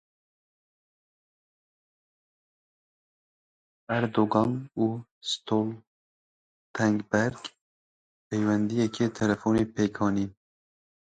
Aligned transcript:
Erdogan 3.97 4.51
û 4.83 4.85
Stoltenberg 5.29 7.41
peywendiyeke 8.27 9.05
telefonî 9.19 9.65
pêk 9.73 9.95
anîn. 10.07 10.31